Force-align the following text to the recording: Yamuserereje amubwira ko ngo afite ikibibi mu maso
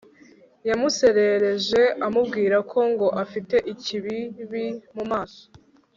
Yamuserereje 0.69 1.81
amubwira 2.05 2.57
ko 2.71 2.79
ngo 2.91 3.07
afite 3.23 3.55
ikibibi 3.73 4.65
mu 4.95 5.03
maso 5.11 5.43